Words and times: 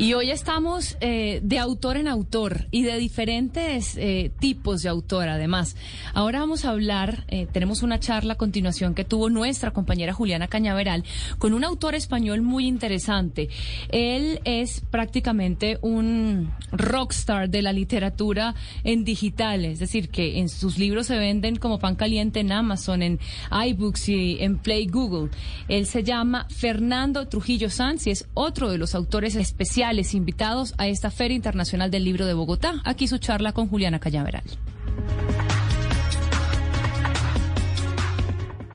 Y 0.00 0.14
hoy 0.14 0.30
estamos 0.30 0.96
eh, 1.00 1.40
de 1.42 1.58
autor 1.58 1.96
en 1.96 2.06
autor 2.06 2.68
y 2.70 2.84
de 2.84 2.96
diferentes 2.98 3.96
eh, 3.96 4.30
tipos 4.38 4.82
de 4.82 4.88
autor, 4.88 5.28
además. 5.28 5.74
Ahora 6.14 6.38
vamos 6.38 6.64
a 6.64 6.70
hablar, 6.70 7.24
eh, 7.26 7.48
tenemos 7.50 7.82
una 7.82 7.98
charla 7.98 8.34
a 8.34 8.36
continuación 8.36 8.94
que 8.94 9.04
tuvo 9.04 9.28
nuestra 9.28 9.72
compañera 9.72 10.12
Juliana 10.12 10.46
Cañaveral 10.46 11.02
con 11.38 11.52
un 11.52 11.64
autor 11.64 11.96
español 11.96 12.42
muy 12.42 12.68
interesante. 12.68 13.48
Él 13.88 14.40
es 14.44 14.82
prácticamente 14.88 15.78
un 15.82 16.52
rockstar 16.70 17.50
de 17.50 17.62
la 17.62 17.72
literatura 17.72 18.54
en 18.84 19.02
digital, 19.02 19.64
es 19.64 19.80
decir, 19.80 20.10
que 20.10 20.38
en 20.38 20.48
sus 20.48 20.78
libros 20.78 21.08
se 21.08 21.18
venden 21.18 21.56
como 21.56 21.80
pan 21.80 21.96
caliente 21.96 22.38
en 22.38 22.52
Amazon, 22.52 23.02
en 23.02 23.18
iBooks 23.50 24.10
y 24.10 24.36
en 24.38 24.58
Play 24.58 24.86
Google. 24.86 25.30
Él 25.66 25.86
se 25.86 26.04
llama 26.04 26.46
Fernando 26.50 27.26
Trujillo 27.26 27.68
Sanz 27.68 28.06
y 28.06 28.10
es 28.10 28.28
otro 28.34 28.70
de 28.70 28.78
los 28.78 28.94
autores 28.94 29.34
especiales 29.34 29.87
invitados 30.12 30.74
a 30.76 30.86
esta 30.86 31.10
Feria 31.10 31.34
Internacional 31.34 31.90
del 31.90 32.04
Libro 32.04 32.26
de 32.26 32.34
Bogotá. 32.34 32.74
Aquí 32.84 33.08
su 33.08 33.18
charla 33.18 33.52
con 33.52 33.68
Juliana 33.68 33.98
Cañaveral. 33.98 34.44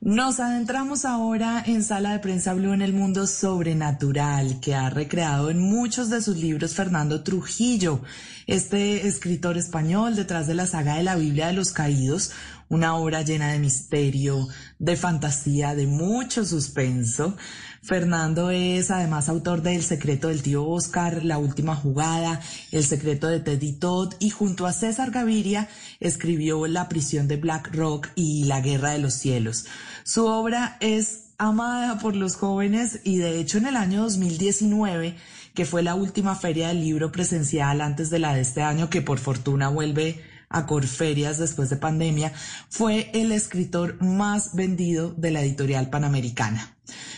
Nos 0.00 0.38
adentramos 0.38 1.06
ahora 1.06 1.62
en 1.66 1.82
Sala 1.82 2.12
de 2.12 2.18
Prensa 2.18 2.52
Blue 2.52 2.74
en 2.74 2.82
el 2.82 2.92
mundo 2.92 3.26
sobrenatural 3.26 4.60
que 4.60 4.74
ha 4.74 4.90
recreado 4.90 5.50
en 5.50 5.60
muchos 5.60 6.10
de 6.10 6.20
sus 6.20 6.36
libros 6.36 6.74
Fernando 6.74 7.22
Trujillo, 7.22 8.02
este 8.46 9.06
escritor 9.06 9.56
español 9.56 10.14
detrás 10.14 10.46
de 10.46 10.54
la 10.54 10.66
saga 10.66 10.96
de 10.96 11.04
la 11.04 11.16
Biblia 11.16 11.46
de 11.46 11.54
los 11.54 11.70
Caídos, 11.70 12.32
una 12.68 12.96
obra 12.96 13.22
llena 13.22 13.52
de 13.52 13.58
misterio, 13.58 14.48
de 14.78 14.96
fantasía, 14.96 15.74
de 15.74 15.86
mucho 15.86 16.44
suspenso. 16.44 17.36
Fernando 17.82 18.50
es 18.50 18.90
además 18.90 19.28
autor 19.28 19.62
de 19.62 19.76
El 19.76 19.82
secreto 19.82 20.28
del 20.28 20.42
tío 20.42 20.66
Oscar, 20.66 21.24
La 21.24 21.38
última 21.38 21.76
jugada, 21.76 22.40
El 22.72 22.84
secreto 22.84 23.28
de 23.28 23.40
Teddy 23.40 23.72
Todd 23.72 24.14
y 24.18 24.30
junto 24.30 24.66
a 24.66 24.72
César 24.72 25.10
Gaviria 25.10 25.68
escribió 26.00 26.66
La 26.66 26.88
prisión 26.88 27.28
de 27.28 27.36
Black 27.36 27.74
Rock 27.74 28.08
y 28.14 28.44
La 28.44 28.60
guerra 28.60 28.90
de 28.90 28.98
los 28.98 29.14
cielos. 29.14 29.66
Su 30.04 30.26
obra 30.26 30.76
es 30.80 31.24
amada 31.38 31.98
por 31.98 32.16
los 32.16 32.36
jóvenes 32.36 33.00
y 33.04 33.18
de 33.18 33.40
hecho 33.40 33.58
en 33.58 33.66
el 33.66 33.76
año 33.76 34.02
2019, 34.02 35.16
que 35.54 35.64
fue 35.64 35.82
la 35.82 35.94
última 35.94 36.34
feria 36.34 36.68
del 36.68 36.80
libro 36.80 37.12
presencial 37.12 37.80
antes 37.80 38.10
de 38.10 38.18
la 38.18 38.34
de 38.34 38.40
este 38.40 38.62
año, 38.62 38.90
que 38.90 39.02
por 39.02 39.18
fortuna 39.18 39.68
vuelve 39.68 40.22
a 40.48 40.66
Corferias 40.66 41.38
después 41.38 41.70
de 41.70 41.76
pandemia, 41.76 42.32
fue 42.68 43.10
el 43.14 43.32
escritor 43.32 44.02
más 44.02 44.54
vendido 44.54 45.12
de 45.16 45.30
la 45.30 45.42
editorial 45.42 45.90
panamericana. 45.90 46.76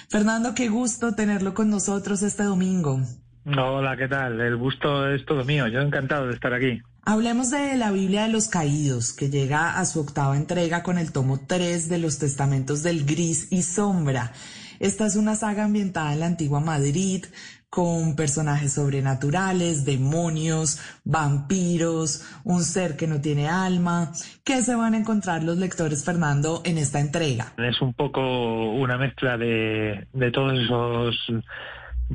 Fernando, 0.09 0.55
qué 0.55 0.69
gusto 0.69 1.15
tenerlo 1.15 1.55
con 1.55 1.71
nosotros 1.71 2.23
este 2.23 2.45
domingo. 2.45 3.01
Hola, 3.47 3.97
¿qué 3.97 4.09
tal? 4.09 4.41
El 4.41 4.57
gusto 4.57 5.09
es 5.09 5.25
todo 5.25 5.45
mío. 5.45 5.69
Yo 5.69 5.81
encantado 5.81 6.27
de 6.27 6.35
estar 6.35 6.53
aquí. 6.53 6.81
Hablemos 7.05 7.51
de 7.51 7.77
la 7.77 7.93
Biblia 7.93 8.25
de 8.25 8.33
los 8.33 8.49
Caídos, 8.49 9.13
que 9.13 9.31
llega 9.31 9.79
a 9.79 9.85
su 9.85 10.01
octava 10.01 10.37
entrega 10.37 10.83
con 10.83 10.99
el 10.99 11.13
tomo 11.13 11.39
3 11.47 11.89
de 11.89 11.99
los 11.99 12.19
Testamentos 12.19 12.83
del 12.83 13.05
Gris 13.05 13.47
y 13.53 13.63
Sombra. 13.63 14.33
Esta 14.81 15.07
es 15.07 15.17
una 15.17 15.35
saga 15.35 15.65
ambientada 15.65 16.13
en 16.13 16.21
la 16.21 16.27
antigua 16.27 16.61
Madrid, 16.61 17.25
con 17.69 18.17
personajes 18.17 18.73
sobrenaturales, 18.73 19.85
demonios, 19.85 20.81
vampiros, 21.05 22.25
un 22.45 22.63
ser 22.63 22.97
que 22.97 23.07
no 23.07 23.21
tiene 23.21 23.49
alma. 23.49 24.13
¿Qué 24.45 24.63
se 24.63 24.75
van 24.75 24.95
a 24.95 24.99
encontrar 24.99 25.43
los 25.43 25.59
lectores, 25.59 26.05
Fernando, 26.05 26.63
en 26.65 26.79
esta 26.79 27.01
entrega? 27.01 27.53
Es 27.59 27.81
un 27.83 27.93
poco 27.93 28.73
una 28.73 28.97
mezcla 28.97 29.37
de, 29.37 30.07
de 30.13 30.31
todos 30.31 30.59
esos 30.59 31.17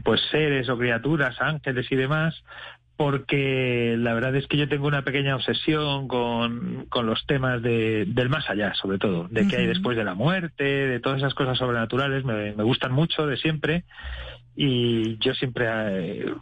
pues 0.03 0.21
seres 0.31 0.69
o 0.69 0.77
criaturas, 0.77 1.35
ángeles 1.41 1.85
y 1.91 1.95
demás, 1.95 2.33
porque 3.01 3.95
la 3.97 4.13
verdad 4.13 4.35
es 4.35 4.45
que 4.45 4.57
yo 4.57 4.69
tengo 4.69 4.85
una 4.85 5.01
pequeña 5.03 5.35
obsesión 5.35 6.07
con, 6.07 6.85
con 6.87 7.07
los 7.07 7.25
temas 7.25 7.59
de, 7.63 8.05
del 8.05 8.29
más 8.29 8.47
allá, 8.47 8.75
sobre 8.75 8.99
todo, 8.99 9.27
de 9.27 9.47
qué 9.47 9.57
hay 9.57 9.65
después 9.65 9.97
de 9.97 10.03
la 10.03 10.13
muerte, 10.13 10.63
de 10.63 10.99
todas 10.99 11.17
esas 11.17 11.33
cosas 11.33 11.57
sobrenaturales, 11.57 12.23
me, 12.23 12.53
me 12.53 12.63
gustan 12.63 12.91
mucho 12.91 13.25
de 13.25 13.37
siempre 13.37 13.85
y 14.55 15.17
yo 15.17 15.33
siempre... 15.33 15.65
Eh, 15.67 16.35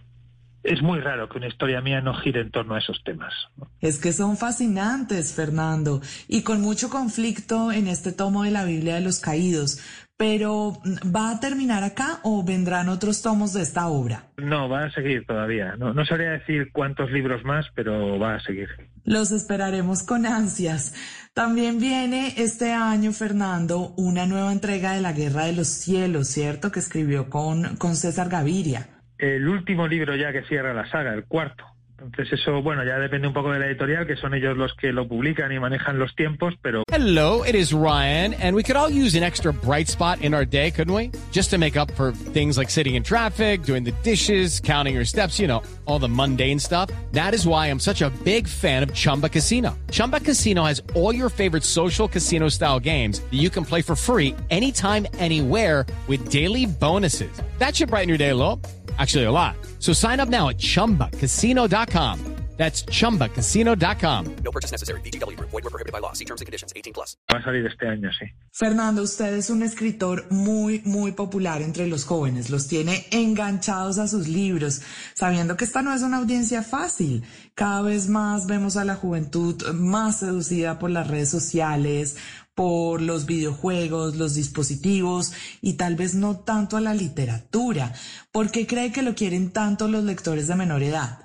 es 0.62 0.82
muy 0.82 1.00
raro 1.00 1.30
que 1.30 1.38
una 1.38 1.48
historia 1.48 1.80
mía 1.80 2.02
no 2.02 2.14
gire 2.16 2.42
en 2.42 2.52
torno 2.52 2.76
a 2.76 2.80
esos 2.80 3.02
temas. 3.06 3.34
Es 3.80 3.98
que 3.98 4.12
son 4.12 4.36
fascinantes, 4.36 5.34
Fernando, 5.34 6.02
y 6.28 6.44
con 6.44 6.60
mucho 6.60 6.90
conflicto 6.90 7.72
en 7.72 7.88
este 7.88 8.12
tomo 8.12 8.44
de 8.44 8.52
la 8.52 8.66
Biblia 8.66 8.96
de 8.96 9.02
los 9.02 9.22
Caídos. 9.22 9.80
Pero, 10.20 10.74
¿va 11.16 11.32
a 11.32 11.40
terminar 11.40 11.82
acá 11.86 12.20
o 12.24 12.44
vendrán 12.44 12.90
otros 12.90 13.22
tomos 13.22 13.54
de 13.54 13.62
esta 13.62 13.88
obra? 13.88 14.26
No, 14.36 14.68
va 14.68 14.84
a 14.84 14.92
seguir 14.92 15.26
todavía. 15.26 15.78
No, 15.78 15.94
no 15.94 16.04
sabría 16.04 16.32
decir 16.32 16.74
cuántos 16.74 17.10
libros 17.10 17.46
más, 17.46 17.68
pero 17.74 18.20
va 18.20 18.36
a 18.36 18.42
seguir. 18.42 18.68
Los 19.06 19.32
esperaremos 19.32 20.04
con 20.04 20.26
ansias. 20.26 20.94
También 21.34 21.80
viene 21.80 22.34
este 22.36 22.74
año, 22.74 23.14
Fernando, 23.14 23.94
una 23.96 24.26
nueva 24.26 24.52
entrega 24.52 24.92
de 24.92 25.00
La 25.00 25.14
Guerra 25.14 25.46
de 25.46 25.54
los 25.54 25.70
Cielos, 25.70 26.28
¿cierto? 26.28 26.70
Que 26.70 26.80
escribió 26.80 27.30
con, 27.30 27.78
con 27.78 27.96
César 27.96 28.28
Gaviria. 28.28 28.90
El 29.18 29.48
último 29.48 29.88
libro 29.88 30.18
ya 30.18 30.34
que 30.34 30.44
cierra 30.50 30.74
la 30.74 30.92
saga, 30.92 31.14
el 31.14 31.24
cuarto. 31.28 31.64
Entonces 32.02 32.40
eso, 32.40 32.62
bueno, 32.62 32.84
ya 32.84 32.98
depende 32.98 33.28
un 33.28 33.34
poco 33.34 33.52
de 33.52 33.60
la 33.60 33.68
editorial, 33.68 34.08
que 34.08 34.16
son 34.16 34.34
ellos 34.34 34.56
los 34.58 34.74
que 34.76 34.92
lo 34.92 35.08
publican 35.08 35.52
y 35.52 35.60
manejan 35.60 36.00
los 36.00 36.16
tiempos, 36.16 36.56
pero... 36.62 36.84
Hello, 36.92 37.44
it 37.44 37.56
is 37.56 37.74
Ryan, 37.74 38.34
and 38.36 38.56
we 38.56 38.64
could 38.64 38.76
all 38.76 38.90
use 38.90 39.16
an 39.16 39.24
extra 39.24 39.52
bright 39.54 39.88
spot 39.88 40.22
in 40.22 40.34
our 40.34 40.46
day, 40.46 40.72
couldn't 40.72 40.94
we? 40.94 41.12
Just 41.32 41.52
to 41.52 41.58
make 41.58 41.78
up 41.78 41.92
for 41.92 42.12
things 42.12 42.58
like 42.58 42.70
sitting 42.70 42.96
in 42.96 43.04
traffic, 43.04 43.64
doing 43.64 43.84
the 43.84 43.94
dishes, 44.04 44.60
counting 44.60 44.96
your 44.96 45.06
steps, 45.06 45.40
you 45.40 45.48
know, 45.48 45.62
all 45.86 46.00
the 46.00 46.10
mundane 46.10 46.60
stuff. 46.60 46.90
That 47.12 47.34
is 47.34 47.46
why 47.46 47.68
I'm 47.68 47.80
such 47.80 48.02
a 48.02 48.10
big 48.24 48.48
fan 48.48 48.82
of 48.82 48.94
Chumba 48.94 49.30
Casino. 49.30 49.78
Chumba 49.92 50.20
Casino 50.20 50.64
has 50.64 50.82
all 50.96 51.14
your 51.14 51.30
favorite 51.30 51.64
social 51.64 52.08
casino-style 52.08 52.80
games 52.80 53.20
that 53.20 53.38
you 53.38 53.52
can 53.52 53.64
play 53.64 53.84
for 53.84 53.96
free 53.96 54.36
anytime, 54.50 55.06
anywhere 55.20 55.86
with 56.08 56.30
daily 56.30 56.66
bonuses. 56.66 57.32
That 57.60 57.76
should 57.76 57.90
brighten 57.90 58.10
your 58.10 58.18
day 58.18 58.30
a 58.30 58.36
little. 58.36 58.60
Actually, 59.00 59.26
a 59.26 59.32
lot. 59.32 59.56
So 59.80 59.94
sign 59.94 60.20
up 60.20 60.28
now 60.28 60.50
at 60.50 60.58
chumbacasino.com. 60.58 62.40
That's 62.60 62.84
chumbacasino.com. 62.84 64.36
No 64.44 64.52
purchase 64.52 64.74
necessary. 64.74 65.00
BGW. 65.00 65.40
Void 65.40 65.64
were 65.64 65.70
prohibited 65.70 65.94
by 65.94 66.00
law. 66.00 66.12
See 66.12 66.26
terms 66.26 66.42
and 66.42 66.46
conditions 66.46 66.74
18 66.76 66.92
plus. 66.92 67.16
Va 67.32 67.38
a 67.38 67.42
salir 67.42 67.66
este 67.66 67.88
año, 67.88 68.12
sí. 68.12 68.26
Fernando, 68.52 69.02
usted 69.02 69.34
es 69.36 69.50
un 69.50 69.64
escritor 69.64 70.26
muy, 70.30 70.82
muy 70.84 71.14
popular 71.14 71.62
entre 71.62 71.88
los 71.88 72.04
jóvenes. 72.04 72.50
Los 72.50 72.68
tiene 72.68 73.06
enganchados 73.12 73.98
a 73.98 74.10
sus 74.10 74.28
libros, 74.28 74.82
sabiendo 75.14 75.56
que 75.56 75.64
esta 75.64 75.82
no 75.82 75.94
es 75.94 76.02
una 76.02 76.18
audiencia 76.18 76.62
fácil. 76.62 77.24
Cada 77.56 77.82
vez 77.82 78.10
más 78.10 78.46
vemos 78.46 78.76
a 78.76 78.84
la 78.84 78.96
juventud 78.96 79.66
más 79.74 80.20
seducida 80.20 80.80
por 80.80 80.90
las 80.90 81.08
redes 81.08 81.30
sociales, 81.30 82.18
por 82.60 83.02
los 83.02 83.26
videojuegos, 83.26 84.18
los 84.18 84.36
dispositivos 84.36 85.32
y 85.62 85.78
tal 85.78 85.96
vez 85.96 86.14
no 86.14 86.44
tanto 86.44 86.76
a 86.76 86.82
la 86.82 86.94
literatura. 86.94 87.94
¿Por 88.34 88.52
qué 88.52 88.68
cree 88.68 88.92
que 88.92 89.02
lo 89.02 89.16
quieren 89.16 89.54
tanto 89.54 89.88
los 89.88 90.04
lectores 90.04 90.50
de 90.50 90.56
menor 90.58 90.84
edad? 90.84 91.20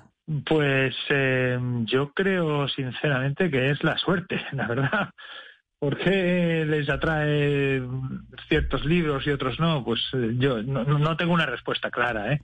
Pues 0.45 0.95
eh, 1.09 1.59
yo 1.87 2.13
creo 2.13 2.69
sinceramente 2.69 3.51
que 3.51 3.71
es 3.71 3.83
la 3.83 3.97
suerte, 3.97 4.39
la 4.53 4.65
verdad. 4.65 5.09
¿Por 5.77 5.97
qué 5.97 6.63
les 6.65 6.89
atrae 6.89 7.83
ciertos 8.47 8.85
libros 8.85 9.27
y 9.27 9.31
otros 9.31 9.59
no? 9.59 9.83
Pues 9.83 9.99
eh, 10.13 10.35
yo 10.37 10.63
no, 10.63 10.85
no 10.85 11.17
tengo 11.17 11.33
una 11.33 11.45
respuesta 11.45 11.91
clara. 11.91 12.31
¿eh? 12.31 12.41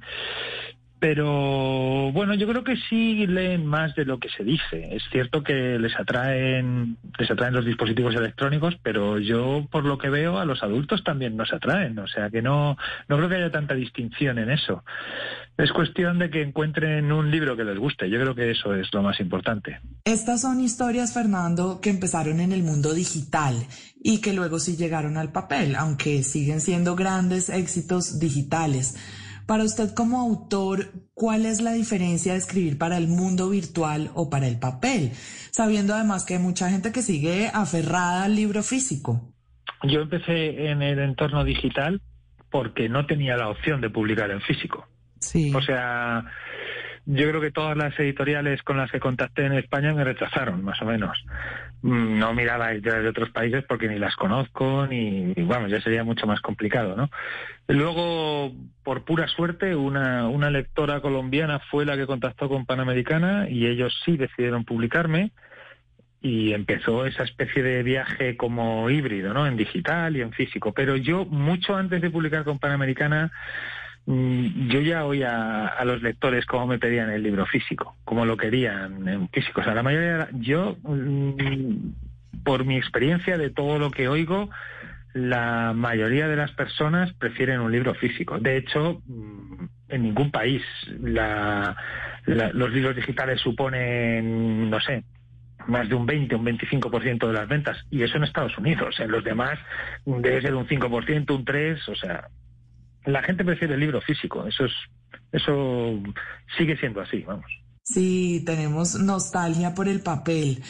Pero 1.01 2.11
bueno, 2.11 2.35
yo 2.35 2.47
creo 2.47 2.63
que 2.63 2.77
sí 2.87 3.25
leen 3.25 3.65
más 3.65 3.95
de 3.95 4.05
lo 4.05 4.19
que 4.19 4.29
se 4.29 4.43
dice. 4.43 4.95
Es 4.95 5.01
cierto 5.11 5.41
que 5.41 5.79
les 5.79 5.99
atraen, 5.99 6.95
les 7.17 7.31
atraen 7.31 7.55
los 7.55 7.65
dispositivos 7.65 8.13
electrónicos, 8.13 8.77
pero 8.83 9.17
yo 9.17 9.67
por 9.71 9.83
lo 9.83 9.97
que 9.97 10.11
veo 10.11 10.37
a 10.37 10.45
los 10.45 10.61
adultos 10.61 11.03
también 11.03 11.35
nos 11.35 11.51
atraen. 11.53 11.97
O 11.97 12.07
sea 12.07 12.29
que 12.29 12.43
no, 12.43 12.77
no 13.09 13.17
creo 13.17 13.29
que 13.29 13.35
haya 13.37 13.49
tanta 13.49 13.73
distinción 13.73 14.37
en 14.37 14.51
eso. 14.51 14.83
Es 15.57 15.71
cuestión 15.71 16.19
de 16.19 16.29
que 16.29 16.43
encuentren 16.43 17.11
un 17.11 17.31
libro 17.31 17.57
que 17.57 17.63
les 17.63 17.79
guste. 17.79 18.07
Yo 18.07 18.19
creo 18.19 18.35
que 18.35 18.51
eso 18.51 18.75
es 18.75 18.93
lo 18.93 19.01
más 19.01 19.19
importante. 19.19 19.79
Estas 20.05 20.41
son 20.41 20.59
historias, 20.59 21.15
Fernando, 21.15 21.81
que 21.81 21.89
empezaron 21.89 22.39
en 22.39 22.51
el 22.51 22.61
mundo 22.61 22.93
digital 22.93 23.55
y 24.03 24.21
que 24.21 24.33
luego 24.33 24.59
sí 24.59 24.77
llegaron 24.77 25.17
al 25.17 25.31
papel, 25.31 25.75
aunque 25.77 26.21
siguen 26.21 26.61
siendo 26.61 26.95
grandes 26.95 27.49
éxitos 27.49 28.19
digitales. 28.19 28.95
Para 29.51 29.65
usted 29.65 29.93
como 29.93 30.21
autor, 30.21 30.93
¿cuál 31.13 31.45
es 31.45 31.59
la 31.59 31.73
diferencia 31.73 32.31
de 32.31 32.37
escribir 32.37 32.77
para 32.77 32.97
el 32.97 33.09
mundo 33.09 33.49
virtual 33.49 34.09
o 34.13 34.29
para 34.29 34.47
el 34.47 34.57
papel? 34.57 35.11
Sabiendo 35.51 35.93
además 35.93 36.23
que 36.23 36.35
hay 36.35 36.39
mucha 36.39 36.69
gente 36.69 36.93
que 36.93 37.01
sigue 37.01 37.49
aferrada 37.53 38.23
al 38.23 38.33
libro 38.33 38.63
físico. 38.63 39.33
Yo 39.83 40.03
empecé 40.03 40.69
en 40.69 40.81
el 40.81 40.99
entorno 40.99 41.43
digital 41.43 42.01
porque 42.49 42.87
no 42.87 43.05
tenía 43.05 43.35
la 43.35 43.49
opción 43.49 43.81
de 43.81 43.89
publicar 43.89 44.31
en 44.31 44.39
físico. 44.39 44.87
Sí. 45.19 45.51
O 45.53 45.61
sea, 45.61 46.23
yo 47.05 47.27
creo 47.27 47.41
que 47.41 47.51
todas 47.51 47.75
las 47.75 47.99
editoriales 47.99 48.63
con 48.63 48.77
las 48.77 48.89
que 48.89 49.01
contacté 49.01 49.47
en 49.47 49.51
España 49.51 49.93
me 49.93 50.05
rechazaron, 50.05 50.63
más 50.63 50.81
o 50.81 50.85
menos. 50.85 51.17
No 51.83 52.33
miraba 52.33 52.71
editoriales 52.71 53.03
de 53.03 53.09
otros 53.09 53.31
países 53.31 53.63
porque 53.67 53.87
ni 53.87 53.97
las 53.97 54.15
conozco, 54.15 54.85
ni, 54.85 55.33
bueno, 55.33 55.67
ya 55.67 55.81
sería 55.81 56.03
mucho 56.03 56.27
más 56.27 56.39
complicado, 56.41 56.95
¿no? 56.95 57.09
Luego, 57.67 58.53
por 58.83 59.03
pura 59.03 59.27
suerte, 59.27 59.75
una, 59.75 60.27
una 60.27 60.51
lectora 60.51 61.01
colombiana 61.01 61.59
fue 61.71 61.85
la 61.85 61.97
que 61.97 62.05
contactó 62.05 62.49
con 62.49 62.65
Panamericana 62.65 63.49
y 63.49 63.65
ellos 63.65 63.99
sí 64.05 64.15
decidieron 64.15 64.63
publicarme 64.63 65.31
y 66.21 66.53
empezó 66.53 67.07
esa 67.07 67.23
especie 67.23 67.63
de 67.63 67.81
viaje 67.81 68.37
como 68.37 68.87
híbrido, 68.89 69.33
¿no? 69.33 69.47
En 69.47 69.57
digital 69.57 70.15
y 70.15 70.21
en 70.21 70.31
físico. 70.31 70.71
Pero 70.73 70.95
yo, 70.95 71.25
mucho 71.25 71.75
antes 71.75 71.99
de 71.99 72.11
publicar 72.11 72.43
con 72.43 72.59
Panamericana, 72.59 73.31
yo 74.05 74.81
ya 74.81 75.05
oía 75.05 75.67
a 75.67 75.85
los 75.85 76.01
lectores 76.01 76.45
cómo 76.45 76.67
me 76.67 76.79
pedían 76.79 77.09
el 77.09 77.23
libro 77.23 77.45
físico, 77.45 77.95
cómo 78.03 78.25
lo 78.25 78.35
querían 78.35 79.07
en 79.07 79.29
físico. 79.29 79.61
O 79.61 79.63
sea, 79.63 79.75
la 79.75 79.83
mayoría, 79.83 80.27
yo, 80.33 80.77
mm, 80.83 81.93
por 82.43 82.65
mi 82.65 82.77
experiencia 82.77 83.37
de 83.37 83.51
todo 83.51 83.79
lo 83.79 83.91
que 83.91 84.07
oigo, 84.07 84.49
la 85.13 85.73
mayoría 85.75 86.27
de 86.27 86.35
las 86.35 86.51
personas 86.51 87.13
prefieren 87.13 87.59
un 87.59 87.71
libro 87.71 87.93
físico. 87.93 88.39
De 88.39 88.57
hecho, 88.57 89.01
mm, 89.05 89.65
en 89.89 90.03
ningún 90.03 90.31
país 90.31 90.63
los 92.25 92.71
libros 92.71 92.95
digitales 92.95 93.41
suponen, 93.41 94.69
no 94.69 94.79
sé, 94.79 95.03
más 95.67 95.89
de 95.89 95.95
un 95.95 96.05
20, 96.05 96.35
un 96.35 96.45
25% 96.45 97.27
de 97.27 97.33
las 97.33 97.47
ventas. 97.47 97.77
Y 97.89 98.03
eso 98.03 98.17
en 98.17 98.23
Estados 98.23 98.57
Unidos. 98.57 98.99
En 98.99 99.11
los 99.11 99.23
demás 99.23 99.59
debe 100.05 100.41
ser 100.41 100.55
un 100.55 100.67
5%, 100.67 101.35
un 101.35 101.45
3%. 101.45 101.91
O 101.91 101.95
sea, 101.95 102.27
la 103.05 103.23
gente 103.23 103.43
prefiere 103.43 103.73
el 103.73 103.79
libro 103.79 104.01
físico. 104.01 104.45
Eso, 104.47 104.65
es, 104.65 104.71
eso 105.31 106.01
sigue 106.57 106.77
siendo 106.77 107.01
así, 107.01 107.21
vamos. 107.23 107.45
Sí, 107.83 108.43
tenemos 108.45 108.95
nostalgia 108.99 109.73
por 109.73 109.87
el 109.87 110.01
papel. 110.01 110.63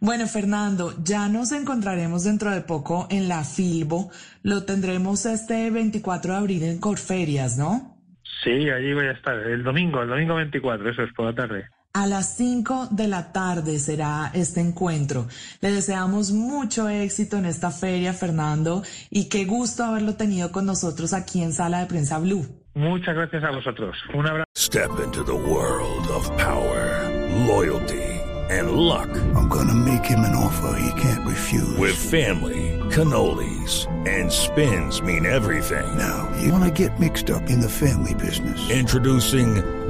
Bueno, 0.00 0.26
Fernando, 0.26 0.94
ya 1.02 1.28
nos 1.28 1.52
encontraremos 1.52 2.24
dentro 2.24 2.50
de 2.50 2.62
poco 2.62 3.06
en 3.10 3.28
la 3.28 3.44
Filbo. 3.44 4.10
Lo 4.42 4.64
tendremos 4.64 5.26
este 5.26 5.70
24 5.70 6.32
de 6.32 6.38
abril 6.38 6.62
en 6.64 6.80
Corferias, 6.80 7.56
¿no? 7.56 7.98
Sí, 8.42 8.70
allí 8.70 8.92
voy 8.94 9.06
a 9.06 9.12
estar. 9.12 9.36
El 9.38 9.62
domingo, 9.62 10.02
el 10.02 10.08
domingo 10.08 10.34
24, 10.34 10.90
eso 10.90 11.02
es 11.02 11.12
por 11.12 11.26
la 11.26 11.34
tarde. 11.34 11.66
A 11.94 12.06
las 12.06 12.36
5 12.36 12.88
de 12.90 13.06
la 13.06 13.32
tarde 13.32 13.78
será 13.78 14.30
este 14.32 14.60
encuentro. 14.60 15.26
Le 15.60 15.72
deseamos 15.72 16.32
mucho 16.32 16.88
éxito 16.88 17.36
en 17.36 17.44
esta 17.44 17.70
feria, 17.70 18.14
Fernando, 18.14 18.82
y 19.10 19.28
qué 19.28 19.44
gusto 19.44 19.84
haberlo 19.84 20.14
tenido 20.14 20.52
con 20.52 20.64
nosotros 20.64 21.12
aquí 21.12 21.42
en 21.42 21.52
Sala 21.52 21.80
de 21.80 21.86
Prensa 21.86 22.18
Blue. 22.18 22.46
Muchas 22.74 23.14
gracias 23.14 23.44
a 23.44 23.50
vosotros. 23.50 23.94
Un 24.14 24.26
abrazo. 24.26 24.46
Step 24.56 24.90
into 25.04 25.22
the 25.22 25.34
world 25.34 26.08
of 26.08 26.26
power, 26.38 27.10
loyalty, 27.46 28.00
and 28.48 28.70
luck. 28.72 29.10
I'm 29.36 29.50
gonna 29.50 29.74
make 29.74 30.06
him 30.06 30.20
an 30.20 30.34
offer 30.34 30.74
he 30.80 30.90
can't 30.98 31.26
refuse. 31.26 31.76
With 31.78 31.94
family, 31.94 32.80
cannolis, 32.90 33.86
and 34.08 34.32
spins 34.32 35.02
mean 35.02 35.26
everything. 35.26 35.84
Now, 35.98 36.26
you 36.40 36.50
wanna 36.50 36.70
get 36.70 36.98
mixed 36.98 37.28
up 37.28 37.50
in 37.50 37.60
the 37.60 37.68
family 37.68 38.14
business. 38.14 38.58
Introducing 38.70 39.62